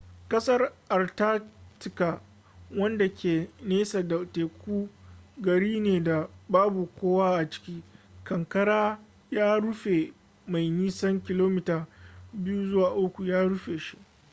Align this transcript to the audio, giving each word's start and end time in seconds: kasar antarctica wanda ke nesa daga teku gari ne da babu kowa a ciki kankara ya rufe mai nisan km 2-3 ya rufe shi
kasar 0.29 0.61
antarctica 0.97 2.19
wanda 2.79 3.07
ke 3.09 3.49
nesa 3.63 4.03
daga 4.03 4.25
teku 4.33 4.89
gari 5.41 5.79
ne 5.79 5.99
da 6.03 6.27
babu 6.49 6.87
kowa 6.99 7.37
a 7.39 7.49
ciki 7.49 7.83
kankara 8.23 8.99
ya 9.31 9.59
rufe 9.59 10.13
mai 10.47 10.69
nisan 10.69 11.21
km 11.21 11.85
2-3 12.35 13.27
ya 13.27 13.47
rufe 13.47 13.77
shi 13.79 13.97